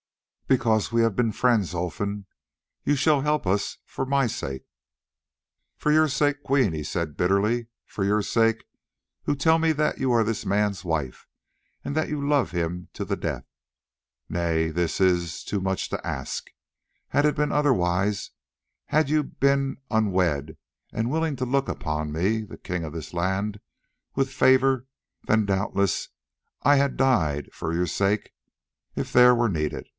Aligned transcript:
"Because 0.47 0.91
we 0.91 1.01
have 1.03 1.15
been 1.15 1.31
friends, 1.31 1.73
Olfan. 1.73 2.25
You 2.83 2.95
shall 2.95 3.21
help 3.21 3.47
us 3.47 3.77
for 3.85 4.05
my 4.05 4.27
sake." 4.27 4.65
"For 5.77 5.93
your 5.93 6.09
sake, 6.09 6.43
Queen," 6.43 6.73
he 6.73 6.83
said 6.83 7.15
bitterly, 7.15 7.67
"for 7.85 8.03
your 8.03 8.21
sake, 8.21 8.65
who 9.23 9.33
tell 9.35 9.59
me 9.59 9.71
that 9.73 9.99
you 9.99 10.11
are 10.11 10.25
this 10.25 10.45
man's 10.45 10.83
wife 10.83 11.27
and 11.85 11.95
that 11.95 12.09
you 12.09 12.19
love 12.27 12.51
him 12.51 12.89
to 12.93 13.05
the 13.05 13.15
death. 13.15 13.45
Nay, 14.27 14.69
this 14.71 14.99
is 14.99 15.45
much 15.53 15.87
to 15.89 16.05
ask. 16.05 16.49
Had 17.09 17.25
it 17.25 17.35
been 17.35 17.53
otherwise, 17.53 18.31
had 18.87 19.07
you 19.07 19.23
been 19.23 19.77
unwed 19.89 20.57
and 20.91 21.11
willing 21.11 21.37
to 21.37 21.45
look 21.45 21.69
upon 21.69 22.11
me, 22.11 22.41
the 22.41 22.57
king 22.57 22.83
of 22.83 22.91
this 22.91 23.13
land, 23.13 23.61
with 24.15 24.33
favour, 24.33 24.87
then 25.27 25.45
doubtless 25.45 26.09
I 26.63 26.75
had 26.75 26.97
died 26.97 27.49
for 27.53 27.71
your 27.71 27.87
sake 27.87 28.33
if 28.95 29.13
there 29.13 29.33
were 29.33 29.47
need. 29.47 29.75